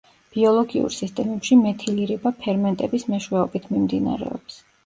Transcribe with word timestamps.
ბიოლოგიურ 0.35 0.95
სისტემებში 0.95 1.57
მეთილირება 1.59 2.33
ფერმენტების 2.41 3.09
მეშვეობით 3.15 3.73
მიმდინარეობს. 3.75 4.59